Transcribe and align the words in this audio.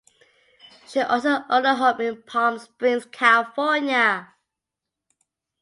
She 0.87 0.99
also 0.99 1.43
owned 1.47 1.67
a 1.67 1.75
home 1.75 2.01
in 2.01 2.23
Palm 2.23 2.57
Springs, 2.57 3.05
California. 3.11 4.33